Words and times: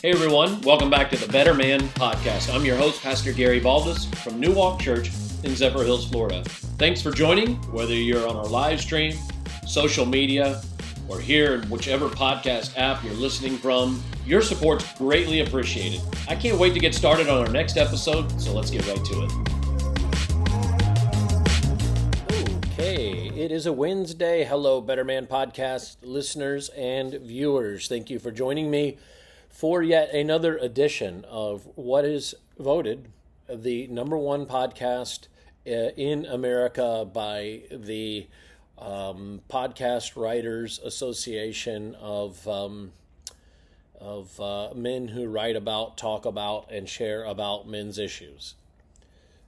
Hey 0.00 0.12
everyone, 0.12 0.60
welcome 0.60 0.90
back 0.90 1.10
to 1.10 1.16
the 1.16 1.26
Better 1.26 1.52
Man 1.52 1.80
Podcast. 1.80 2.54
I'm 2.54 2.64
your 2.64 2.76
host, 2.76 3.02
Pastor 3.02 3.32
Gary 3.32 3.60
Baldus 3.60 4.06
from 4.18 4.38
New 4.38 4.52
Walk 4.52 4.78
Church 4.78 5.08
in 5.42 5.50
Zephyrhills, 5.50 6.08
Florida. 6.08 6.44
Thanks 6.78 7.02
for 7.02 7.10
joining, 7.10 7.56
whether 7.72 7.94
you're 7.94 8.28
on 8.28 8.36
our 8.36 8.46
live 8.46 8.80
stream, 8.80 9.18
social 9.66 10.06
media, 10.06 10.62
or 11.08 11.18
here 11.18 11.54
in 11.54 11.68
whichever 11.68 12.08
podcast 12.08 12.78
app 12.78 13.02
you're 13.02 13.12
listening 13.14 13.58
from. 13.58 14.00
Your 14.24 14.40
support's 14.40 14.86
greatly 14.98 15.40
appreciated. 15.40 16.00
I 16.28 16.36
can't 16.36 16.60
wait 16.60 16.74
to 16.74 16.78
get 16.80 16.94
started 16.94 17.28
on 17.28 17.44
our 17.44 17.52
next 17.52 17.76
episode, 17.76 18.40
so 18.40 18.52
let's 18.52 18.70
get 18.70 18.86
right 18.86 19.04
to 19.04 19.24
it. 19.24 19.32
Okay, 22.74 23.30
it 23.34 23.50
is 23.50 23.66
a 23.66 23.72
Wednesday. 23.72 24.44
Hello, 24.44 24.80
Better 24.80 25.02
Man 25.02 25.26
Podcast 25.26 25.96
listeners 26.02 26.68
and 26.68 27.14
viewers. 27.14 27.88
Thank 27.88 28.10
you 28.10 28.20
for 28.20 28.30
joining 28.30 28.70
me 28.70 28.96
for 29.48 29.82
yet 29.82 30.12
another 30.14 30.56
edition 30.56 31.24
of 31.28 31.68
what 31.74 32.04
is 32.04 32.34
voted 32.58 33.08
the 33.48 33.86
number 33.86 34.16
one 34.16 34.46
podcast 34.46 35.26
uh, 35.66 35.90
in 35.96 36.26
America 36.26 37.08
by 37.12 37.62
the 37.70 38.26
um, 38.78 39.40
Podcast 39.48 40.16
Writers 40.16 40.78
Association 40.84 41.94
of 41.96 42.46
um, 42.46 42.92
of 44.00 44.40
uh, 44.40 44.68
men 44.74 45.08
who 45.08 45.26
write 45.26 45.56
about, 45.56 45.96
talk 45.96 46.24
about, 46.24 46.70
and 46.70 46.88
share 46.88 47.24
about 47.24 47.66
men's 47.66 47.98
issues. 47.98 48.54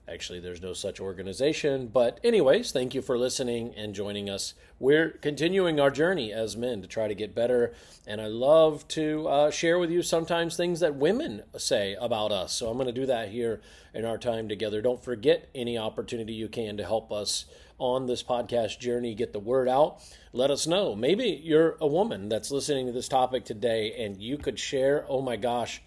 Actually, 0.07 0.39
there's 0.39 0.61
no 0.61 0.73
such 0.73 0.99
organization. 0.99 1.87
But, 1.87 2.19
anyways, 2.23 2.71
thank 2.71 2.93
you 2.93 3.01
for 3.01 3.17
listening 3.17 3.73
and 3.77 3.93
joining 3.93 4.29
us. 4.29 4.55
We're 4.79 5.11
continuing 5.11 5.79
our 5.79 5.91
journey 5.91 6.33
as 6.33 6.57
men 6.57 6.81
to 6.81 6.87
try 6.87 7.07
to 7.07 7.15
get 7.15 7.35
better. 7.35 7.73
And 8.07 8.19
I 8.19 8.25
love 8.25 8.87
to 8.89 9.27
uh, 9.27 9.51
share 9.51 9.79
with 9.79 9.91
you 9.91 10.01
sometimes 10.01 10.57
things 10.57 10.79
that 10.79 10.95
women 10.95 11.43
say 11.57 11.95
about 12.01 12.31
us. 12.31 12.51
So, 12.53 12.69
I'm 12.69 12.77
going 12.77 12.87
to 12.87 12.93
do 12.93 13.05
that 13.05 13.29
here 13.29 13.61
in 13.93 14.03
our 14.03 14.17
time 14.17 14.49
together. 14.49 14.81
Don't 14.81 15.03
forget 15.03 15.49
any 15.53 15.77
opportunity 15.77 16.33
you 16.33 16.49
can 16.49 16.77
to 16.77 16.83
help 16.83 17.11
us 17.11 17.45
on 17.81 18.05
this 18.05 18.21
podcast 18.21 18.79
journey, 18.79 19.15
get 19.15 19.33
the 19.33 19.39
word 19.39 19.67
out. 19.67 20.01
Let 20.33 20.51
us 20.51 20.67
know. 20.67 20.95
Maybe 20.95 21.41
you're 21.43 21.77
a 21.81 21.87
woman 21.87 22.29
that's 22.29 22.51
listening 22.51 22.85
to 22.85 22.91
this 22.91 23.07
topic 23.07 23.43
today 23.43 23.95
and 23.97 24.21
you 24.21 24.37
could 24.37 24.59
share, 24.59 25.03
oh 25.09 25.21
my 25.21 25.35
gosh, 25.35 25.81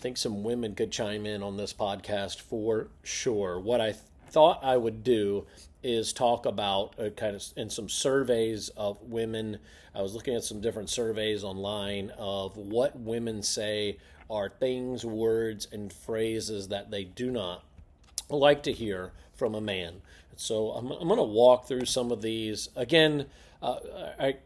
I 0.00 0.02
think 0.02 0.16
some 0.16 0.42
women 0.42 0.74
could 0.74 0.90
chime 0.90 1.26
in 1.26 1.42
on 1.42 1.58
this 1.58 1.74
podcast 1.74 2.40
for 2.40 2.88
sure. 3.02 3.60
What 3.60 3.82
I 3.82 3.90
th- 3.90 4.02
thought 4.30 4.60
I 4.64 4.78
would 4.78 5.04
do 5.04 5.44
is 5.82 6.14
talk 6.14 6.46
about 6.46 6.98
uh, 6.98 7.10
kind 7.10 7.36
of 7.36 7.44
in 7.54 7.68
some 7.68 7.90
surveys 7.90 8.70
of 8.78 8.96
women. 9.02 9.58
I 9.94 10.00
was 10.00 10.14
looking 10.14 10.34
at 10.34 10.42
some 10.42 10.62
different 10.62 10.88
surveys 10.88 11.44
online 11.44 12.12
of 12.16 12.56
what 12.56 12.98
women 12.98 13.42
say 13.42 13.98
are 14.30 14.48
things, 14.48 15.04
words, 15.04 15.68
and 15.70 15.92
phrases 15.92 16.68
that 16.68 16.90
they 16.90 17.04
do 17.04 17.30
not 17.30 17.62
like 18.30 18.62
to 18.62 18.72
hear 18.72 19.12
from 19.34 19.54
a 19.54 19.60
man. 19.60 20.00
So 20.34 20.70
I'm, 20.70 20.90
I'm 20.92 21.08
going 21.08 21.18
to 21.18 21.24
walk 21.24 21.68
through 21.68 21.84
some 21.84 22.10
of 22.10 22.22
these. 22.22 22.70
Again, 22.74 23.26
uh, 23.60 23.76
I 24.18 24.36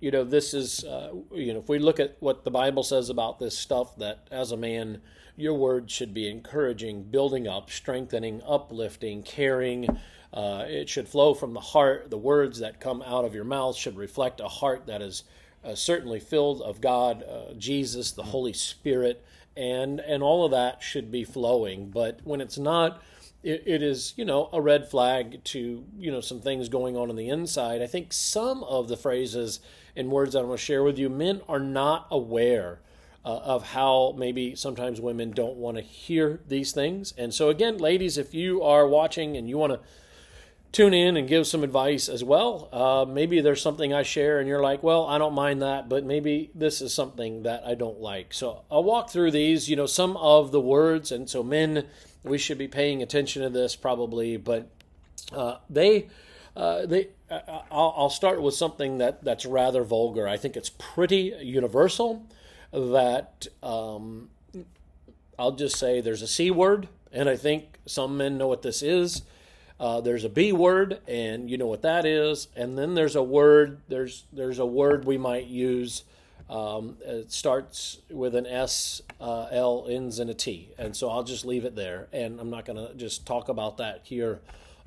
you 0.00 0.10
know, 0.10 0.24
this 0.24 0.54
is, 0.54 0.82
uh, 0.84 1.12
you 1.32 1.52
know, 1.52 1.60
if 1.60 1.68
we 1.68 1.78
look 1.78 2.00
at 2.00 2.16
what 2.20 2.44
the 2.44 2.50
Bible 2.50 2.82
says 2.82 3.10
about 3.10 3.38
this 3.38 3.56
stuff, 3.56 3.96
that 3.96 4.26
as 4.30 4.50
a 4.50 4.56
man, 4.56 5.02
your 5.36 5.54
words 5.54 5.92
should 5.92 6.14
be 6.14 6.28
encouraging, 6.28 7.04
building 7.04 7.46
up, 7.46 7.70
strengthening, 7.70 8.42
uplifting, 8.46 9.22
caring. 9.22 9.98
Uh, 10.32 10.64
it 10.66 10.88
should 10.88 11.08
flow 11.08 11.34
from 11.34 11.52
the 11.52 11.60
heart. 11.60 12.10
The 12.10 12.18
words 12.18 12.58
that 12.60 12.80
come 12.80 13.02
out 13.02 13.24
of 13.24 13.34
your 13.34 13.44
mouth 13.44 13.76
should 13.76 13.96
reflect 13.96 14.40
a 14.40 14.48
heart 14.48 14.86
that 14.86 15.02
is 15.02 15.24
uh, 15.64 15.74
certainly 15.74 16.20
filled 16.20 16.62
of 16.62 16.80
God, 16.80 17.22
uh, 17.22 17.52
Jesus, 17.54 18.12
the 18.12 18.22
Holy 18.22 18.52
Spirit, 18.52 19.24
and 19.56 20.00
and 20.00 20.22
all 20.22 20.44
of 20.44 20.52
that 20.52 20.82
should 20.82 21.10
be 21.10 21.24
flowing. 21.24 21.90
But 21.90 22.20
when 22.24 22.40
it's 22.40 22.58
not, 22.58 23.02
it, 23.42 23.62
it 23.66 23.82
is 23.82 24.14
you 24.16 24.24
know 24.24 24.48
a 24.52 24.60
red 24.60 24.88
flag 24.88 25.42
to 25.44 25.84
you 25.98 26.10
know 26.10 26.20
some 26.20 26.40
things 26.40 26.68
going 26.68 26.96
on 26.96 27.10
on 27.10 27.16
the 27.16 27.28
inside. 27.28 27.82
I 27.82 27.86
think 27.86 28.12
some 28.12 28.62
of 28.64 28.88
the 28.88 28.96
phrases 28.96 29.60
and 29.96 30.10
words 30.10 30.34
I'm 30.34 30.46
going 30.46 30.56
to 30.56 30.62
share 30.62 30.82
with 30.82 30.98
you, 30.98 31.08
men 31.08 31.40
are 31.48 31.58
not 31.58 32.06
aware 32.10 32.80
uh, 33.24 33.36
of 33.38 33.70
how 33.70 34.14
maybe 34.16 34.54
sometimes 34.54 35.00
women 35.00 35.30
don't 35.30 35.56
want 35.56 35.76
to 35.76 35.82
hear 35.82 36.40
these 36.48 36.72
things. 36.72 37.12
And 37.18 37.34
so 37.34 37.48
again, 37.48 37.78
ladies, 37.78 38.16
if 38.16 38.34
you 38.34 38.62
are 38.62 38.86
watching 38.86 39.36
and 39.36 39.48
you 39.48 39.58
want 39.58 39.72
to 39.72 39.80
tune 40.72 40.94
in 40.94 41.16
and 41.16 41.26
give 41.28 41.46
some 41.46 41.64
advice 41.64 42.08
as 42.08 42.22
well. 42.22 42.68
Uh, 42.72 43.04
maybe 43.04 43.40
there's 43.40 43.60
something 43.60 43.92
I 43.92 44.02
share 44.02 44.38
and 44.38 44.48
you're 44.48 44.62
like, 44.62 44.82
well, 44.82 45.06
I 45.06 45.18
don't 45.18 45.34
mind 45.34 45.62
that, 45.62 45.88
but 45.88 46.04
maybe 46.04 46.50
this 46.54 46.80
is 46.80 46.94
something 46.94 47.42
that 47.42 47.64
I 47.66 47.74
don't 47.74 48.00
like. 48.00 48.32
So 48.32 48.62
I'll 48.70 48.84
walk 48.84 49.10
through 49.10 49.32
these, 49.32 49.68
you 49.68 49.76
know, 49.76 49.86
some 49.86 50.16
of 50.16 50.52
the 50.52 50.60
words. 50.60 51.10
And 51.10 51.28
so, 51.28 51.42
men, 51.42 51.86
we 52.22 52.38
should 52.38 52.58
be 52.58 52.68
paying 52.68 53.02
attention 53.02 53.42
to 53.42 53.50
this 53.50 53.74
probably, 53.76 54.36
but 54.36 54.68
uh, 55.32 55.56
they. 55.68 56.08
Uh, 56.56 56.84
they, 56.84 57.06
I'll, 57.30 57.94
I'll, 57.96 58.10
start 58.10 58.42
with 58.42 58.54
something 58.54 58.98
that, 58.98 59.22
that's 59.22 59.46
rather 59.46 59.84
vulgar. 59.84 60.26
I 60.26 60.36
think 60.36 60.56
it's 60.56 60.68
pretty 60.68 61.32
universal 61.40 62.26
that 62.72 63.46
um, 63.62 64.30
I'll 65.38 65.52
just 65.52 65.76
say 65.76 66.00
there's 66.00 66.22
a 66.22 66.26
C 66.26 66.50
word, 66.50 66.88
and 67.12 67.28
I 67.28 67.36
think 67.36 67.78
some 67.86 68.16
men 68.16 68.36
know 68.36 68.48
what 68.48 68.62
this 68.62 68.82
is. 68.82 69.22
Uh, 69.80 70.00
there's 70.00 70.24
a 70.24 70.28
B 70.28 70.52
word, 70.52 71.00
and 71.08 71.50
you 71.50 71.56
know 71.56 71.66
what 71.66 71.82
that 71.82 72.04
is. 72.04 72.48
And 72.54 72.76
then 72.76 72.94
there's 72.94 73.16
a 73.16 73.22
word. 73.22 73.80
There's 73.88 74.24
there's 74.32 74.58
a 74.58 74.66
word 74.66 75.06
we 75.06 75.18
might 75.18 75.46
use. 75.46 76.04
Um, 76.48 76.98
it 77.02 77.32
starts 77.32 77.98
with 78.10 78.34
an 78.34 78.44
S, 78.44 79.02
uh, 79.20 79.46
L, 79.50 79.86
ends 79.88 80.18
in 80.18 80.28
a 80.28 80.34
T, 80.34 80.68
and 80.76 80.94
so 80.94 81.08
I'll 81.08 81.22
just 81.22 81.44
leave 81.44 81.64
it 81.64 81.76
there. 81.76 82.08
And 82.12 82.40
I'm 82.40 82.50
not 82.50 82.64
going 82.64 82.76
to 82.76 82.92
just 82.94 83.24
talk 83.24 83.48
about 83.48 83.78
that 83.78 84.00
here 84.02 84.40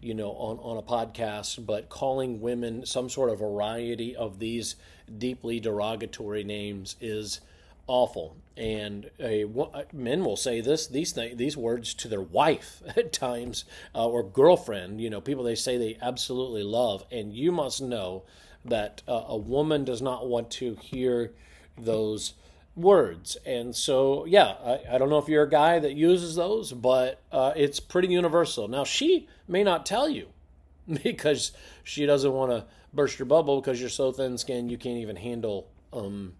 you 0.03 0.13
know, 0.13 0.31
on, 0.31 0.59
on 0.59 0.77
a 0.77 0.81
podcast, 0.81 1.65
but 1.65 1.87
calling 1.87 2.41
women 2.41 2.85
some 2.85 3.09
sort 3.09 3.29
of 3.29 3.39
variety 3.39 4.15
of 4.15 4.37
these 4.37 4.75
deeply 5.17 5.59
derogatory 5.59 6.43
names 6.43 6.95
is 6.99 7.39
awful. 7.87 8.37
And 8.55 9.09
a, 9.19 9.45
men 9.91 10.23
will 10.23 10.37
say 10.37 10.61
this 10.61 10.85
these 10.85 11.13
th- 11.13 11.37
these 11.37 11.57
words 11.57 11.93
to 11.95 12.07
their 12.07 12.21
wife 12.21 12.83
at 12.95 13.11
times 13.11 13.65
uh, 13.95 14.07
or 14.07 14.23
girlfriend. 14.23 15.01
You 15.01 15.09
know, 15.09 15.21
people 15.21 15.43
they 15.43 15.55
say 15.55 15.77
they 15.77 15.97
absolutely 16.01 16.63
love, 16.63 17.05
and 17.11 17.33
you 17.33 17.51
must 17.51 17.81
know 17.81 18.23
that 18.65 19.01
uh, 19.07 19.23
a 19.27 19.37
woman 19.37 19.83
does 19.83 20.01
not 20.01 20.27
want 20.27 20.49
to 20.51 20.75
hear 20.75 21.33
those 21.77 22.33
words. 22.75 23.37
And 23.45 23.75
so, 23.75 24.25
yeah, 24.25 24.55
I, 24.63 24.95
I, 24.95 24.97
don't 24.97 25.09
know 25.09 25.17
if 25.17 25.27
you're 25.27 25.43
a 25.43 25.49
guy 25.49 25.79
that 25.79 25.93
uses 25.93 26.35
those, 26.35 26.71
but 26.71 27.21
uh, 27.31 27.53
it's 27.55 27.79
pretty 27.79 28.07
universal. 28.07 28.67
Now, 28.67 28.83
she 28.83 29.27
may 29.47 29.63
not 29.63 29.85
tell 29.85 30.09
you 30.09 30.27
because 31.03 31.51
she 31.83 32.05
doesn't 32.05 32.31
want 32.31 32.51
to 32.51 32.65
burst 32.93 33.19
your 33.19 33.25
bubble 33.25 33.59
because 33.59 33.79
you're 33.79 33.89
so 33.89 34.11
thin 34.11 34.37
skinned 34.37 34.71
you 34.71 34.77
can't 34.77 34.99
even 34.99 35.15
handle 35.15 35.67
um, 35.91 36.33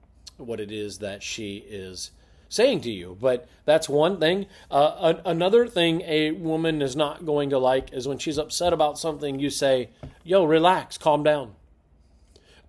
what 0.46 0.60
it 0.60 0.72
is 0.72 1.00
that 1.00 1.24
she 1.24 1.58
is 1.58 2.12
saying 2.54 2.82
to 2.82 2.92
you. 2.92 3.18
But 3.20 3.48
that's 3.66 3.90
one 3.90 4.20
thing. 4.20 4.46
Uh, 4.70 5.16
a- 5.16 5.30
another 5.30 5.68
thing 5.68 6.02
a 6.02 6.32
woman 6.32 6.82
is 6.82 6.96
not 6.96 7.26
going 7.26 7.50
to 7.50 7.58
like 7.58 7.92
is 7.92 8.08
when 8.08 8.20
she's 8.20 8.38
upset 8.38 8.74
about 8.74 9.00
something, 9.00 9.40
you 9.40 9.50
say, 9.50 9.90
Yo, 10.24 10.44
relax, 10.44 10.98
calm 10.98 11.24
down. 11.24 11.56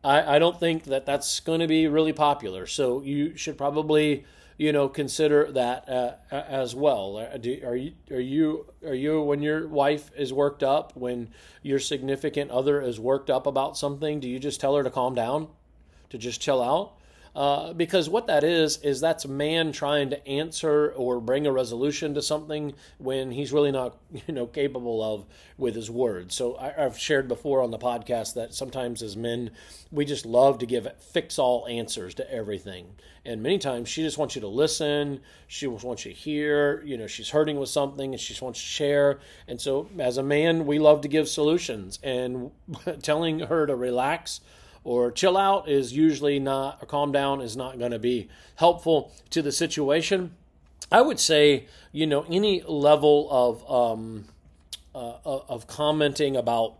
I, 0.02 0.36
I 0.36 0.38
don't 0.38 0.58
think 0.58 0.84
that 0.84 1.06
that's 1.06 1.40
going 1.40 1.60
to 1.60 1.66
be 1.66 1.86
really 1.86 2.12
popular. 2.12 2.66
So 2.66 3.02
you 3.02 3.36
should 3.36 3.56
probably, 3.56 4.24
you 4.58 4.72
know, 4.72 4.88
consider 4.88 5.50
that 5.52 5.88
uh, 5.88 6.12
as 6.30 6.74
well. 6.74 7.26
Do, 7.40 7.60
are 7.64 7.76
you 7.76 7.92
are 8.10 8.20
you 8.20 8.66
are 8.86 8.94
you 8.94 9.22
when 9.22 9.42
your 9.42 9.66
wife 9.66 10.10
is 10.16 10.32
worked 10.32 10.62
up, 10.62 10.94
when 10.94 11.30
your 11.62 11.78
significant 11.78 12.50
other 12.50 12.80
is 12.80 13.00
worked 13.00 13.30
up 13.30 13.46
about 13.46 13.76
something, 13.78 14.20
do 14.20 14.28
you 14.28 14.38
just 14.38 14.60
tell 14.60 14.76
her 14.76 14.82
to 14.82 14.90
calm 14.90 15.14
down, 15.14 15.48
to 16.10 16.18
just 16.18 16.40
chill 16.40 16.62
out? 16.62 16.94
Uh, 17.34 17.72
because 17.72 18.08
what 18.08 18.28
that 18.28 18.44
is 18.44 18.76
is 18.78 19.00
that's 19.00 19.24
a 19.24 19.28
man 19.28 19.72
trying 19.72 20.08
to 20.08 20.28
answer 20.28 20.92
or 20.92 21.20
bring 21.20 21.48
a 21.48 21.52
resolution 21.52 22.14
to 22.14 22.22
something 22.22 22.72
when 22.98 23.32
he's 23.32 23.52
really 23.52 23.72
not 23.72 23.96
you 24.28 24.32
know 24.32 24.46
capable 24.46 25.02
of 25.02 25.26
with 25.58 25.74
his 25.74 25.90
words. 25.90 26.34
So 26.34 26.56
I, 26.56 26.82
have 26.82 26.96
shared 26.96 27.26
before 27.26 27.60
on 27.60 27.72
the 27.72 27.78
podcast 27.78 28.34
that 28.34 28.54
sometimes 28.54 29.02
as 29.02 29.16
men 29.16 29.50
we 29.90 30.04
just 30.04 30.24
love 30.24 30.58
to 30.58 30.66
give 30.66 30.88
fix 30.98 31.38
all 31.38 31.66
answers 31.66 32.14
to 32.14 32.32
everything, 32.32 32.94
and 33.24 33.42
many 33.42 33.58
times 33.58 33.88
she 33.88 34.02
just 34.02 34.16
wants 34.16 34.36
you 34.36 34.40
to 34.42 34.48
listen. 34.48 35.20
She 35.48 35.66
wants 35.66 36.04
you 36.04 36.12
to 36.12 36.16
hear. 36.16 36.82
You 36.84 36.96
know 36.96 37.08
she's 37.08 37.30
hurting 37.30 37.58
with 37.58 37.68
something 37.68 38.12
and 38.12 38.20
she 38.20 38.28
just 38.28 38.42
wants 38.42 38.60
to 38.60 38.66
share. 38.66 39.18
And 39.48 39.60
so 39.60 39.88
as 39.98 40.18
a 40.18 40.22
man 40.22 40.66
we 40.66 40.78
love 40.78 41.00
to 41.00 41.08
give 41.08 41.28
solutions 41.28 41.98
and 42.00 42.52
telling 43.02 43.40
her 43.40 43.66
to 43.66 43.74
relax 43.74 44.40
or 44.84 45.10
chill 45.10 45.36
out 45.36 45.68
is 45.68 45.92
usually 45.92 46.38
not, 46.38 46.78
or 46.82 46.86
calm 46.86 47.10
down 47.10 47.40
is 47.40 47.56
not 47.56 47.78
going 47.78 47.90
to 47.90 47.98
be 47.98 48.28
helpful 48.56 49.10
to 49.30 49.42
the 49.42 49.50
situation. 49.50 50.34
I 50.92 51.00
would 51.00 51.18
say, 51.18 51.66
you 51.90 52.06
know, 52.06 52.24
any 52.28 52.62
level 52.62 53.28
of 53.30 53.70
um, 53.70 54.26
uh, 54.94 55.16
of 55.24 55.66
commenting 55.66 56.36
about 56.36 56.74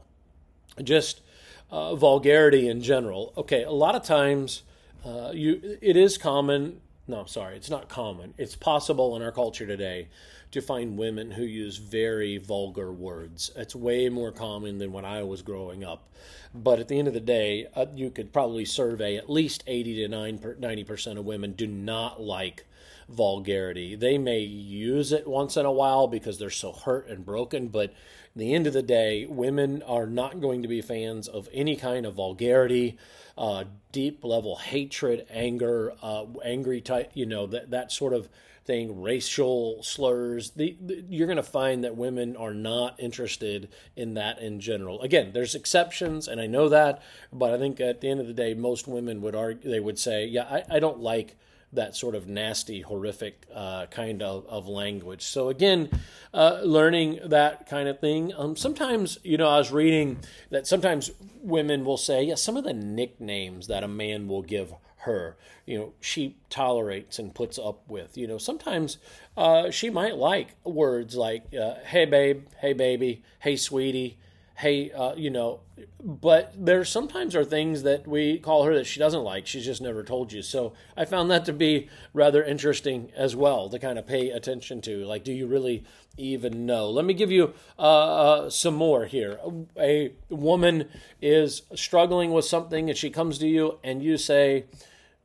just 0.82 1.22
uh, 1.70 1.94
vulgarity 1.96 2.68
in 2.68 2.82
general. 2.82 3.32
Okay, 3.36 3.64
a 3.64 3.72
lot 3.72 3.94
of 3.94 4.02
times 4.04 4.62
uh, 5.04 5.32
you 5.34 5.78
it 5.80 5.96
is 5.96 6.18
common 6.18 6.80
no, 7.06 7.26
sorry, 7.26 7.56
it's 7.56 7.68
not 7.68 7.88
common. 7.88 8.32
It's 8.38 8.56
possible 8.56 9.14
in 9.14 9.22
our 9.22 9.32
culture 9.32 9.66
today 9.66 10.08
to 10.54 10.62
find 10.62 10.96
women 10.96 11.32
who 11.32 11.42
use 11.42 11.78
very 11.78 12.38
vulgar 12.38 12.92
words. 12.92 13.50
It's 13.56 13.74
way 13.74 14.08
more 14.08 14.30
common 14.30 14.78
than 14.78 14.92
when 14.92 15.04
I 15.04 15.24
was 15.24 15.42
growing 15.42 15.84
up. 15.84 16.08
But 16.54 16.78
at 16.78 16.86
the 16.86 16.96
end 16.98 17.08
of 17.08 17.14
the 17.14 17.20
day, 17.20 17.66
uh, 17.74 17.86
you 17.94 18.10
could 18.10 18.32
probably 18.32 18.64
survey 18.64 19.16
at 19.16 19.28
least 19.28 19.64
80 19.66 20.06
to 20.06 20.08
90% 20.08 21.18
of 21.18 21.24
women 21.24 21.52
do 21.52 21.66
not 21.66 22.22
like 22.22 22.66
vulgarity. 23.08 23.96
They 23.96 24.16
may 24.16 24.40
use 24.40 25.10
it 25.10 25.26
once 25.26 25.56
in 25.56 25.66
a 25.66 25.72
while 25.72 26.06
because 26.06 26.38
they're 26.38 26.50
so 26.50 26.72
hurt 26.72 27.08
and 27.08 27.26
broken, 27.26 27.66
but 27.66 27.92
the 28.36 28.52
end 28.52 28.66
of 28.66 28.72
the 28.72 28.82
day, 28.82 29.26
women 29.26 29.82
are 29.82 30.06
not 30.06 30.40
going 30.40 30.62
to 30.62 30.68
be 30.68 30.82
fans 30.82 31.28
of 31.28 31.48
any 31.52 31.76
kind 31.76 32.04
of 32.04 32.14
vulgarity, 32.14 32.98
uh, 33.38 33.64
deep 33.92 34.24
level 34.24 34.56
hatred, 34.56 35.26
anger, 35.30 35.92
uh, 36.02 36.26
angry 36.44 36.80
type, 36.80 37.12
you 37.14 37.26
know, 37.26 37.46
that, 37.46 37.70
that 37.70 37.92
sort 37.92 38.12
of 38.12 38.28
thing, 38.64 39.02
racial 39.02 39.82
slurs. 39.82 40.50
The, 40.52 40.76
the, 40.80 41.04
you're 41.08 41.26
going 41.26 41.36
to 41.36 41.42
find 41.42 41.84
that 41.84 41.96
women 41.96 42.36
are 42.36 42.54
not 42.54 42.98
interested 42.98 43.68
in 43.94 44.14
that 44.14 44.40
in 44.40 44.58
general. 44.58 45.00
Again, 45.02 45.32
there's 45.32 45.54
exceptions, 45.54 46.26
and 46.26 46.40
I 46.40 46.46
know 46.46 46.68
that, 46.70 47.02
but 47.32 47.52
I 47.52 47.58
think 47.58 47.80
at 47.80 48.00
the 48.00 48.08
end 48.08 48.20
of 48.20 48.26
the 48.26 48.32
day, 48.32 48.54
most 48.54 48.88
women 48.88 49.20
would 49.20 49.36
argue, 49.36 49.70
they 49.70 49.80
would 49.80 49.98
say, 49.98 50.26
yeah, 50.26 50.44
I, 50.50 50.76
I 50.76 50.78
don't 50.78 51.00
like 51.00 51.36
that 51.74 51.96
sort 51.96 52.14
of 52.14 52.26
nasty, 52.26 52.80
horrific 52.80 53.46
uh, 53.54 53.86
kind 53.86 54.22
of, 54.22 54.46
of 54.48 54.68
language. 54.68 55.22
So 55.22 55.48
again, 55.48 55.88
uh, 56.32 56.60
learning 56.64 57.20
that 57.24 57.68
kind 57.68 57.88
of 57.88 58.00
thing. 58.00 58.32
Um, 58.36 58.56
sometimes, 58.56 59.18
you 59.22 59.36
know, 59.36 59.48
I 59.48 59.58
was 59.58 59.70
reading 59.70 60.18
that 60.50 60.66
sometimes 60.66 61.10
women 61.42 61.84
will 61.84 61.96
say, 61.96 62.24
yeah, 62.24 62.36
some 62.36 62.56
of 62.56 62.64
the 62.64 62.72
nicknames 62.72 63.66
that 63.68 63.82
a 63.82 63.88
man 63.88 64.28
will 64.28 64.42
give 64.42 64.72
her, 64.98 65.36
you 65.66 65.78
know, 65.78 65.92
she 66.00 66.36
tolerates 66.48 67.18
and 67.18 67.34
puts 67.34 67.58
up 67.58 67.88
with. 67.88 68.16
You 68.16 68.26
know, 68.26 68.38
sometimes 68.38 68.98
uh, 69.36 69.70
she 69.70 69.90
might 69.90 70.16
like 70.16 70.56
words 70.64 71.14
like, 71.14 71.54
uh, 71.54 71.74
hey, 71.84 72.06
babe, 72.06 72.46
hey, 72.60 72.72
baby, 72.72 73.22
hey, 73.40 73.56
sweetie 73.56 74.18
hey, 74.56 74.92
uh, 74.92 75.14
you 75.16 75.30
know, 75.30 75.60
but 76.00 76.52
there 76.56 76.84
sometimes 76.84 77.34
are 77.34 77.44
things 77.44 77.82
that 77.82 78.06
we 78.06 78.38
call 78.38 78.64
her 78.64 78.74
that 78.74 78.86
she 78.86 79.00
doesn't 79.00 79.24
like. 79.24 79.46
She's 79.46 79.64
just 79.64 79.82
never 79.82 80.04
told 80.04 80.32
you. 80.32 80.42
So 80.42 80.74
I 80.96 81.04
found 81.04 81.30
that 81.30 81.44
to 81.46 81.52
be 81.52 81.88
rather 82.12 82.42
interesting 82.42 83.10
as 83.16 83.34
well 83.34 83.68
to 83.68 83.78
kind 83.78 83.98
of 83.98 84.06
pay 84.06 84.30
attention 84.30 84.80
to. 84.82 85.04
Like, 85.04 85.24
do 85.24 85.32
you 85.32 85.46
really 85.46 85.84
even 86.16 86.66
know? 86.66 86.88
Let 86.88 87.04
me 87.04 87.14
give 87.14 87.32
you 87.32 87.54
uh, 87.78 87.82
uh, 87.82 88.50
some 88.50 88.74
more 88.74 89.06
here. 89.06 89.40
A 89.76 90.12
woman 90.28 90.88
is 91.20 91.62
struggling 91.74 92.30
with 92.30 92.44
something 92.44 92.88
and 92.88 92.96
she 92.96 93.10
comes 93.10 93.38
to 93.38 93.48
you 93.48 93.78
and 93.82 94.02
you 94.02 94.16
say, 94.16 94.66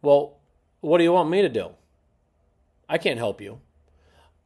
Well, 0.02 0.38
what 0.81 0.98
do 0.98 1.04
you 1.04 1.14
want 1.14 1.30
me 1.30 1.44
to 1.44 1.50
do? 1.50 1.70
I 2.88 2.98
can't 2.98 3.20
help 3.20 3.42
you. 3.42 3.60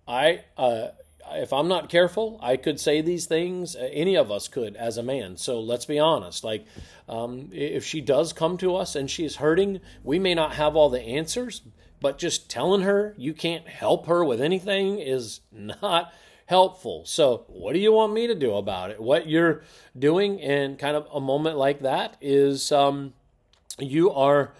I, 0.05 0.43
uh, 0.57 0.89
if 1.31 1.53
I'm 1.53 1.67
not 1.67 1.89
careful, 1.89 2.39
I 2.41 2.57
could 2.57 2.79
say 2.79 3.01
these 3.01 3.25
things. 3.25 3.75
Uh, 3.75 3.89
any 3.91 4.15
of 4.15 4.31
us 4.31 4.47
could 4.47 4.75
as 4.75 4.97
a 4.97 5.03
man. 5.03 5.37
So 5.37 5.59
let's 5.59 5.85
be 5.85 5.99
honest. 5.99 6.43
Like, 6.43 6.65
um, 7.07 7.49
if 7.51 7.85
she 7.85 8.01
does 8.01 8.33
come 8.33 8.57
to 8.57 8.75
us 8.75 8.95
and 8.95 9.09
she 9.09 9.25
is 9.25 9.37
hurting, 9.37 9.81
we 10.03 10.19
may 10.19 10.33
not 10.33 10.53
have 10.55 10.75
all 10.75 10.89
the 10.89 11.01
answers, 11.01 11.61
but 11.99 12.17
just 12.17 12.49
telling 12.49 12.81
her 12.81 13.13
you 13.17 13.33
can't 13.33 13.67
help 13.67 14.07
her 14.07 14.23
with 14.23 14.41
anything 14.41 14.99
is 14.99 15.41
not 15.51 16.13
helpful. 16.45 17.05
So, 17.05 17.45
what 17.47 17.73
do 17.73 17.79
you 17.79 17.91
want 17.91 18.13
me 18.13 18.27
to 18.27 18.35
do 18.35 18.55
about 18.55 18.91
it? 18.91 19.01
What 19.01 19.27
you're 19.27 19.63
doing 19.97 20.39
in 20.39 20.77
kind 20.77 20.95
of 20.95 21.07
a 21.13 21.19
moment 21.19 21.57
like 21.57 21.81
that 21.81 22.17
is 22.21 22.71
um, 22.71 23.13
you 23.79 24.11
are 24.11 24.53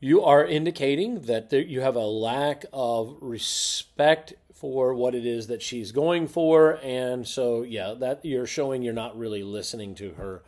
you 0.00 0.24
are 0.24 0.44
indicating 0.44 1.22
that 1.22 1.50
there, 1.50 1.60
you 1.60 1.82
have 1.82 1.96
a 1.96 2.06
lack 2.06 2.64
of 2.72 3.16
respect 3.20 4.34
for 4.54 4.94
what 4.94 5.14
it 5.14 5.24
is 5.24 5.46
that 5.46 5.62
she's 5.62 5.92
going 5.92 6.28
for 6.28 6.78
and 6.82 7.26
so 7.26 7.62
yeah 7.62 7.94
that 7.98 8.22
you're 8.22 8.46
showing 8.46 8.82
you're 8.82 8.92
not 8.92 9.18
really 9.18 9.42
listening 9.42 9.94
to 9.94 10.12
her 10.14 10.42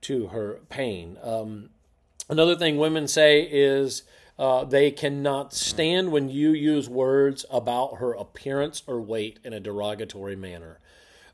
to 0.00 0.28
her 0.28 0.60
pain. 0.68 1.18
Um, 1.22 1.70
another 2.28 2.54
thing 2.54 2.78
women 2.78 3.08
say 3.08 3.42
is 3.42 4.04
uh, 4.38 4.64
they 4.64 4.90
cannot 4.90 5.52
stand 5.52 6.12
when 6.12 6.28
you 6.28 6.50
use 6.52 6.88
words 6.88 7.44
about 7.50 7.96
her 7.96 8.12
appearance 8.12 8.82
or 8.86 9.00
weight 9.00 9.40
in 9.42 9.52
a 9.52 9.58
derogatory 9.58 10.36
manner. 10.36 10.78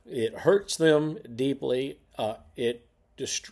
It 0.07 0.39
hurts 0.39 0.77
them 0.77 1.19
deeply 1.37 1.99
uh, 2.19 2.35
it 2.57 2.87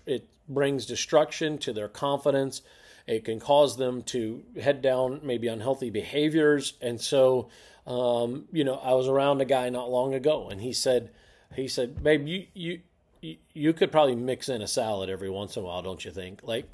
it 0.07 0.29
brings 0.49 0.87
destruction 0.87 1.59
to 1.59 1.73
their 1.73 1.89
confidence 1.89 2.63
it 3.07 3.25
can 3.25 3.41
cause 3.41 3.77
them 3.77 4.03
to 4.03 4.43
head 4.61 4.83
down 4.83 5.21
maybe 5.23 5.49
unhealthy 5.49 5.91
behaviors 5.91 6.75
and 6.81 7.01
so 7.01 7.49
um, 7.87 8.45
you 8.53 8.65
know, 8.65 8.77
I 8.77 8.95
was 8.95 9.09
around 9.09 9.41
a 9.41 9.45
guy 9.45 9.69
not 9.71 9.91
long 9.91 10.15
ago, 10.15 10.49
and 10.49 10.61
he 10.61 10.73
said, 10.73 11.11
he 11.55 11.69
said, 11.69 12.03
babe, 12.03 12.27
you 12.27 12.47
you 12.55 12.81
you 13.53 13.73
could 13.73 13.93
probably 13.93 14.17
mix 14.17 14.49
in 14.49 14.63
a 14.63 14.67
salad 14.67 15.09
every 15.09 15.31
once 15.31 15.57
in 15.57 15.63
a 15.63 15.67
while, 15.67 15.83
don't 15.83 16.05
you 16.05 16.11
think? 16.11 16.41
Like, 16.43 16.69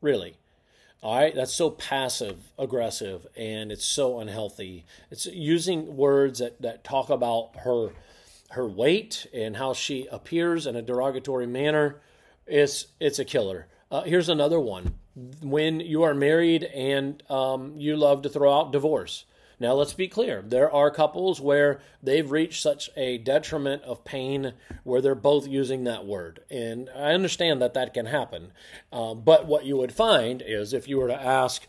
really? 0.00 0.36
All 1.02 1.16
right, 1.16 1.34
that's 1.34 1.52
so 1.52 1.70
passive 1.70 2.50
aggressive, 2.58 3.26
and 3.36 3.70
it's 3.70 3.84
so 3.84 4.20
unhealthy. 4.20 4.86
It's 5.10 5.26
using 5.26 5.96
words 5.96 6.38
that 6.38 6.60
that 6.62 6.82
talk 6.82 7.10
about 7.10 7.56
her 7.56 7.90
her 8.50 8.66
weight 8.66 9.26
and 9.34 9.56
how 9.56 9.74
she 9.74 10.06
appears 10.10 10.66
in 10.66 10.76
a 10.76 10.82
derogatory 10.82 11.46
manner. 11.46 12.00
It's 12.46 12.86
it's 13.00 13.18
a 13.18 13.24
killer. 13.24 13.66
Uh, 13.90 14.02
here's 14.02 14.30
another 14.30 14.58
one. 14.58 14.94
When 15.42 15.80
you 15.80 16.02
are 16.02 16.14
married 16.14 16.64
and 16.64 17.22
um, 17.30 17.74
you 17.76 17.96
love 17.96 18.22
to 18.22 18.28
throw 18.28 18.52
out 18.52 18.72
divorce 18.72 19.24
now, 19.60 19.72
let's 19.74 19.94
be 19.94 20.08
clear. 20.08 20.42
There 20.42 20.70
are 20.70 20.90
couples 20.90 21.40
where 21.40 21.80
they've 22.02 22.30
reached 22.30 22.60
such 22.60 22.90
a 22.96 23.18
detriment 23.18 23.82
of 23.84 24.04
pain 24.04 24.54
where 24.82 25.00
they're 25.00 25.14
both 25.14 25.46
using 25.46 25.84
that 25.84 26.04
word. 26.04 26.40
And 26.50 26.90
I 26.94 27.12
understand 27.12 27.62
that 27.62 27.74
that 27.74 27.94
can 27.94 28.06
happen. 28.06 28.52
Uh, 28.92 29.14
but 29.14 29.46
what 29.46 29.64
you 29.64 29.76
would 29.76 29.92
find 29.92 30.42
is 30.44 30.72
if 30.72 30.88
you 30.88 30.98
were 30.98 31.08
to 31.08 31.20
ask, 31.20 31.66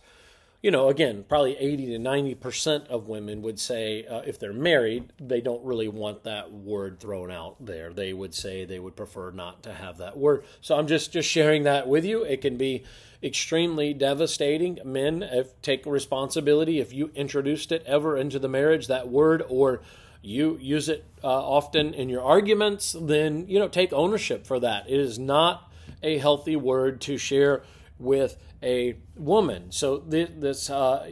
you 0.65 0.71
know, 0.71 0.89
again, 0.89 1.23
probably 1.29 1.55
80 1.55 1.85
to 1.91 1.99
90% 1.99 2.87
of 2.87 3.07
women 3.07 3.43
would 3.43 3.59
say 3.59 4.03
uh, 4.07 4.21
if 4.25 4.39
they're 4.39 4.51
married, 4.51 5.13
they 5.19 5.39
don't 5.39 5.63
really 5.63 5.87
want 5.87 6.23
that 6.23 6.51
word 6.51 6.99
thrown 6.99 7.29
out 7.29 7.63
there. 7.63 7.93
They 7.93 8.13
would 8.13 8.33
say 8.33 8.65
they 8.65 8.79
would 8.79 8.95
prefer 8.95 9.29
not 9.29 9.61
to 9.61 9.73
have 9.73 9.99
that 9.99 10.17
word. 10.17 10.43
So 10.61 10.75
I'm 10.75 10.87
just, 10.87 11.13
just 11.13 11.29
sharing 11.29 11.65
that 11.65 11.87
with 11.87 12.03
you. 12.03 12.23
It 12.23 12.41
can 12.41 12.57
be 12.57 12.83
extremely 13.21 13.93
devastating. 13.93 14.79
Men 14.83 15.21
if, 15.21 15.61
take 15.61 15.85
responsibility 15.85 16.79
if 16.79 16.91
you 16.91 17.11
introduced 17.13 17.71
it 17.71 17.83
ever 17.85 18.17
into 18.17 18.39
the 18.39 18.49
marriage, 18.49 18.87
that 18.87 19.07
word, 19.07 19.43
or 19.47 19.81
you 20.23 20.57
use 20.59 20.89
it 20.89 21.05
uh, 21.23 21.27
often 21.27 21.93
in 21.93 22.09
your 22.09 22.23
arguments, 22.23 22.95
then, 22.99 23.47
you 23.47 23.59
know, 23.59 23.67
take 23.67 23.93
ownership 23.93 24.47
for 24.47 24.59
that. 24.61 24.89
It 24.89 24.99
is 24.99 25.19
not 25.19 25.71
a 26.01 26.17
healthy 26.17 26.55
word 26.55 27.01
to 27.01 27.19
share 27.19 27.61
with 27.97 28.37
a 28.61 28.95
woman. 29.15 29.71
So 29.71 29.97
this, 29.97 30.69
uh, 30.69 31.09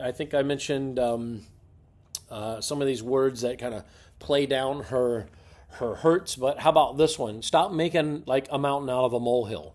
I 0.00 0.12
think 0.12 0.34
I 0.34 0.42
mentioned 0.42 0.98
um, 0.98 1.42
uh, 2.30 2.60
some 2.60 2.80
of 2.80 2.86
these 2.86 3.02
words 3.02 3.42
that 3.42 3.58
kind 3.58 3.74
of 3.74 3.84
play 4.18 4.46
down 4.46 4.84
her 4.84 5.26
her 5.72 5.96
hurts. 5.96 6.36
But 6.36 6.60
how 6.60 6.70
about 6.70 6.96
this 6.96 7.18
one? 7.18 7.42
Stop 7.42 7.72
making 7.72 8.24
like 8.26 8.48
a 8.50 8.58
mountain 8.58 8.90
out 8.90 9.04
of 9.04 9.12
a 9.12 9.20
molehill. 9.20 9.74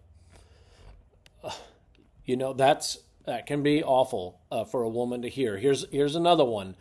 you 2.26 2.36
know 2.36 2.54
that's 2.54 3.00
that 3.26 3.46
can 3.46 3.64
be 3.64 3.84
awful 3.84 4.42
uh, 4.52 4.66
for 4.66 4.84
a 4.84 4.90
woman 4.90 5.22
to 5.22 5.30
hear. 5.30 5.58
Here's 5.58 5.86
here's 5.92 6.16
another 6.16 6.46
one, 6.46 6.76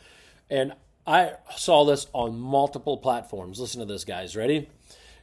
and 0.50 0.72
I 1.06 1.34
saw 1.56 1.84
this 1.84 2.06
on 2.12 2.38
multiple 2.38 2.96
platforms. 2.96 3.60
Listen 3.60 3.80
to 3.80 3.86
this, 3.86 4.04
guys. 4.04 4.36
Ready? 4.36 4.68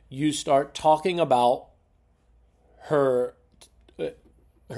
You 0.07 0.31
start 0.31 0.73
talking 0.73 1.19
about 1.19 1.67
her 2.83 3.35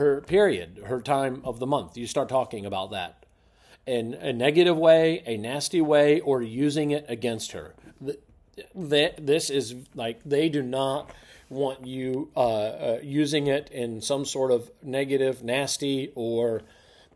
her 0.01 0.21
period, 0.21 0.83
her 0.87 0.99
time 0.99 1.41
of 1.45 1.59
the 1.59 1.67
month. 1.67 1.95
You 1.95 2.07
start 2.07 2.27
talking 2.27 2.65
about 2.65 2.91
that 2.91 3.25
in 3.85 4.13
a 4.15 4.33
negative 4.33 4.77
way, 4.77 5.23
a 5.25 5.37
nasty 5.37 5.81
way, 5.81 6.19
or 6.19 6.41
using 6.41 6.91
it 6.91 7.05
against 7.07 7.53
her. 7.53 7.73
This 8.75 9.49
is 9.49 9.75
like 9.95 10.21
they 10.23 10.49
do 10.49 10.61
not 10.61 11.11
want 11.49 11.85
you 11.85 12.29
uh, 12.35 12.39
uh, 12.39 12.99
using 13.03 13.47
it 13.47 13.69
in 13.71 14.01
some 14.01 14.25
sort 14.25 14.51
of 14.51 14.71
negative, 14.81 15.43
nasty, 15.43 16.11
or 16.15 16.61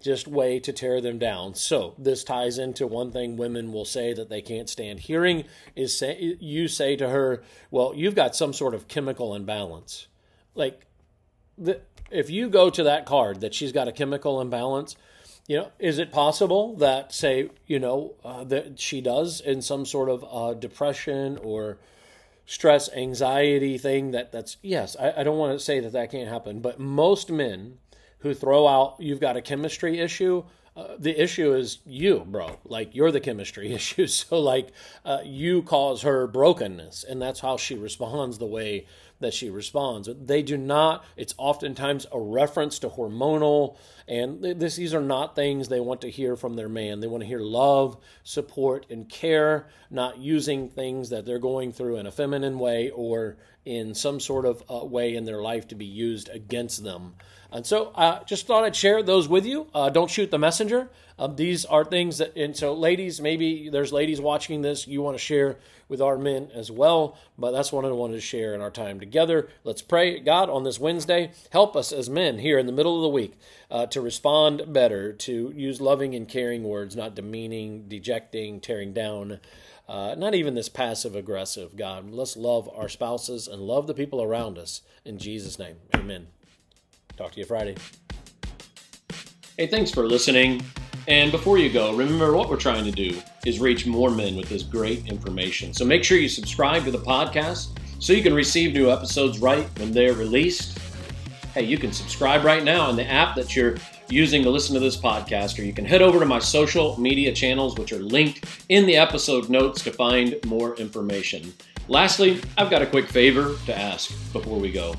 just 0.01 0.27
way 0.27 0.60
to 0.60 0.74
tear 0.74 1.01
them 1.01 1.18
down. 1.18 1.56
So 1.56 1.96
this 1.98 2.24
ties 2.24 2.58
into 2.58 2.86
one 2.86 3.12
thing 3.12 3.38
women 3.38 3.72
will 3.72 3.86
say 3.86 4.13
that 4.13 4.30
they 4.30 4.42
can't 4.42 4.70
stand 4.70 5.00
hearing 5.00 5.46
is 5.75 5.98
say 5.98 6.38
you 6.39 6.68
say 6.68 6.96
to 6.98 7.10
her, 7.10 7.44
"Well, 7.72 7.94
you've 7.96 8.15
got 8.15 8.36
some 8.36 8.54
sort 8.54 8.74
of 8.74 8.88
chemical 8.88 9.34
imbalance." 9.34 10.08
Like 10.54 10.86
the 11.58 11.82
if 12.12 12.29
you 12.29 12.50
go 12.50 12.69
to 12.69 12.83
that 12.83 13.05
card 13.05 13.41
that 13.41 13.53
she's 13.53 13.71
got 13.71 13.88
a 13.88 13.91
chemical 13.91 14.41
imbalance, 14.41 14.95
you 15.47 15.57
know, 15.57 15.71
is 15.79 16.00
it 16.00 16.12
possible 16.12 16.75
that, 16.77 17.13
say, 17.13 17.50
you 17.67 17.79
know, 17.79 18.13
uh, 18.24 18.43
that 18.45 18.79
she 18.79 19.01
does 19.01 19.39
in 19.39 19.62
some 19.62 19.85
sort 19.85 20.09
of 20.09 20.25
uh, 20.29 20.53
depression 20.53 21.38
or 21.38 21.77
stress, 22.45 22.89
anxiety 22.93 23.77
thing? 23.77 24.12
That 24.12 24.31
that's 24.31 24.57
yes. 24.62 24.95
I, 25.00 25.13
I 25.17 25.24
don't 25.24 25.38
want 25.38 25.57
to 25.57 25.63
say 25.63 25.79
that 25.79 25.93
that 25.93 26.12
can't 26.12 26.29
happen, 26.29 26.62
but 26.62 26.79
most 26.79 27.31
men 27.31 27.77
who 28.19 28.33
throw 28.33 28.67
out 28.67 28.95
you've 29.00 29.19
got 29.19 29.38
a 29.38 29.41
chemistry 29.41 30.00
issue 30.00 30.43
uh, 30.77 30.95
the 31.00 31.21
issue 31.21 31.53
is 31.53 31.79
you, 31.85 32.25
bro. 32.27 32.59
Like 32.65 32.93
you're 32.95 33.12
the 33.12 33.21
chemistry 33.21 33.74
issue. 33.74 34.07
So 34.07 34.39
like 34.39 34.69
uh, 35.03 35.19
you 35.24 35.62
cause 35.62 36.01
her 36.01 36.27
brokenness, 36.27 37.03
and 37.03 37.21
that's 37.21 37.39
how 37.39 37.57
she 37.57 37.75
responds 37.75 38.38
the 38.38 38.45
way 38.45 38.85
that 39.19 39.34
she 39.34 39.50
responds. 39.50 40.07
but 40.07 40.27
They 40.27 40.41
do 40.41 40.57
not. 40.57 41.05
It's 41.15 41.34
oftentimes 41.38 42.05
a 42.12 42.19
reference 42.19 42.79
to 42.79 42.89
hormonal, 42.89 43.77
and 44.07 44.41
this 44.41 44.75
these 44.75 44.93
are 44.93 45.01
not 45.01 45.36
things 45.36 45.67
they 45.67 45.79
want 45.79 46.01
to 46.01 46.10
hear 46.10 46.36
from 46.36 46.55
their 46.55 46.69
man. 46.69 47.00
They 47.00 47.07
want 47.07 47.22
to 47.24 47.27
hear 47.27 47.39
love, 47.39 47.98
support, 48.24 48.86
and 48.89 49.07
care, 49.10 49.67
not 49.89 50.17
using 50.17 50.69
things 50.69 51.10
that 51.10 51.25
they're 51.25 51.39
going 51.39 51.72
through 51.72 51.98
in 51.98 52.05
a 52.05 52.12
feminine 52.12 52.60
way 52.60 52.89
or 52.89 53.38
in 53.65 53.95
some 53.95 54.19
sort 54.19 54.45
of 54.45 54.63
uh, 54.69 54.86
way 54.86 55.15
in 55.15 55.25
their 55.25 55.41
life 55.41 55.67
to 55.67 55.75
be 55.75 55.86
used 55.86 56.29
against 56.29 56.84
them. 56.84 57.15
And 57.51 57.65
so 57.65 57.91
I 57.95 58.05
uh, 58.05 58.24
just 58.25 58.48
thought 58.48 58.63
I'd 58.63 58.75
share 58.75 59.01
those 59.01 59.27
with 59.27 59.45
you. 59.45 59.67
Uh, 59.74 59.89
don't 59.89 60.10
shoot 60.10 60.29
the 60.29 60.38
messenger. 60.38 60.89
Um, 61.17 61.36
these 61.38 61.63
are 61.63 61.86
things 61.86 62.17
that, 62.17 62.36
and 62.36 62.55
so 62.55 62.74
ladies, 62.74 63.22
maybe 63.22 63.69
there's 63.69 63.93
ladies 63.93 64.19
watching 64.19 64.62
this 64.62 64.88
you 64.88 65.01
want 65.01 65.15
to 65.15 65.24
share 65.24 65.57
with 65.88 66.01
our 66.01 66.17
men 66.17 66.50
as 66.53 66.69
well. 66.69 67.17
But 67.38 67.51
that's 67.51 67.72
what 67.72 67.86
I 67.86 67.91
wanted 67.91 68.15
to 68.15 68.22
share 68.22 68.53
in 68.53 68.62
our 68.62 68.72
time 68.72 69.00
together. 69.00 69.48
Let's 69.63 69.81
pray, 69.81 70.19
God, 70.19 70.50
on 70.50 70.63
this 70.63 70.79
Wednesday, 70.79 71.31
help 71.51 71.75
us 71.75 71.93
as 71.93 72.10
men 72.10 72.39
here 72.39 72.60
in 72.60 72.65
the 72.65 72.74
middle 72.74 72.98
of 72.98 73.03
the 73.03 73.10
week 73.10 73.39
uh, 73.72 73.86
to 73.88 74.01
respond 74.01 74.74
better, 74.74 75.13
to 75.13 75.53
use 75.55 75.79
loving 75.79 76.13
and 76.13 76.27
caring 76.27 76.63
words, 76.63 76.95
not 76.95 77.15
demeaning, 77.15 77.88
dejecting, 77.88 78.60
tearing 78.60 78.91
down. 78.91 79.39
Uh, 79.88 80.15
not 80.18 80.34
even 80.34 80.56
this 80.56 80.70
passive 80.70 81.15
aggressive, 81.15 81.75
God. 81.75 82.10
Let's 82.10 82.36
love 82.36 82.70
our 82.75 82.89
spouses 82.89 83.48
and 83.48 83.62
love 83.62 83.86
the 83.86 83.94
people 83.94 84.22
around 84.22 84.58
us. 84.58 84.82
In 85.04 85.20
Jesus' 85.20 85.60
name, 85.60 85.75
amen. 85.96 86.27
Talk 87.18 87.34
to 87.34 87.39
you 87.39 87.46
Friday. 87.46 87.75
Hey, 89.58 89.68
thanks 89.68 89.92
for 89.92 90.08
listening. 90.08 90.62
And 91.08 91.32
before 91.32 91.60
you 91.60 91.72
go, 91.72 91.96
remember 91.96 92.36
what 92.36 92.50
we're 92.50 92.58
trying 92.58 92.84
to 92.86 92.92
do 92.92 93.22
is 93.46 93.60
reach 93.60 93.86
more 93.86 94.10
men 94.10 94.36
with 94.36 94.50
this 94.50 94.63
great 94.63 95.06
information. 95.06 95.72
So 95.74 95.86
make 95.86 96.04
sure 96.04 96.18
you 96.18 96.27
subscribe 96.27 96.84
to 96.86 96.92
the 96.92 96.98
podcast 96.98 97.77
so 98.00 98.12
you 98.12 98.24
can 98.24 98.34
receive 98.34 98.74
new 98.74 98.89
episodes 98.89 99.39
right 99.39 99.68
when 99.80 99.92
they're 99.92 100.13
released. 100.13 100.80
Hey, 101.55 101.63
you 101.63 101.77
can 101.77 101.93
subscribe 101.93 102.43
right 102.43 102.65
now 102.65 102.89
in 102.89 102.97
the 102.97 103.09
app 103.09 103.33
that 103.35 103.55
you're 103.55 103.77
using 104.09 104.43
to 104.43 104.50
listen 104.50 104.74
to 104.74 104.81
this 104.81 104.97
podcast, 104.97 105.57
or 105.57 105.63
you 105.63 105.71
can 105.71 105.85
head 105.85 106.01
over 106.01 106.19
to 106.19 106.25
my 106.25 106.38
social 106.38 107.00
media 107.00 107.31
channels, 107.31 107.77
which 107.77 107.93
are 107.93 108.00
linked 108.00 108.65
in 108.67 108.85
the 108.85 108.97
episode 108.97 109.50
notes 109.50 109.81
to 109.85 109.91
find 109.93 110.35
more 110.47 110.75
information. 110.75 111.53
Lastly, 111.88 112.41
I've 112.57 112.69
got 112.69 112.81
a 112.81 112.85
quick 112.85 113.07
favor 113.07 113.55
to 113.67 113.79
ask 113.79 114.09
before 114.33 114.59
we 114.59 114.69
go. 114.69 114.95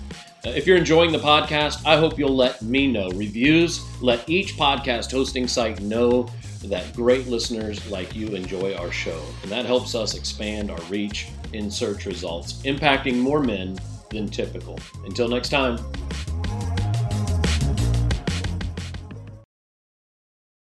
Uh, 0.46 0.48
if 0.48 0.66
you're 0.66 0.78
enjoying 0.78 1.12
the 1.12 1.18
podcast, 1.18 1.84
I 1.84 1.98
hope 1.98 2.18
you'll 2.18 2.34
let 2.34 2.62
me 2.62 2.90
know. 2.90 3.10
Reviews 3.10 3.82
let 4.00 4.26
each 4.26 4.56
podcast 4.56 5.12
hosting 5.12 5.46
site 5.46 5.82
know 5.82 6.26
that 6.64 6.94
great 6.94 7.26
listeners 7.26 7.86
like 7.90 8.16
you 8.16 8.28
enjoy 8.28 8.74
our 8.76 8.90
show. 8.90 9.20
And 9.42 9.52
that 9.52 9.66
helps 9.66 9.94
us 9.94 10.14
expand 10.14 10.70
our 10.70 10.80
reach 10.84 11.28
in 11.52 11.70
search 11.70 12.06
results, 12.06 12.62
impacting 12.62 13.18
more 13.18 13.40
men 13.40 13.76
than 14.08 14.26
typical. 14.26 14.78
Until 15.04 15.28
next 15.28 15.50
time. 15.50 15.76